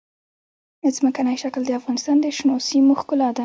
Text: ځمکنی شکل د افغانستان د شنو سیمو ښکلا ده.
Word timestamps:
ځمکنی 0.97 1.35
شکل 1.43 1.61
د 1.65 1.71
افغانستان 1.79 2.15
د 2.21 2.25
شنو 2.37 2.55
سیمو 2.69 2.93
ښکلا 3.01 3.29
ده. 3.35 3.39